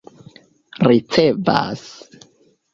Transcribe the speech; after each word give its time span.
ricevas 0.87 1.83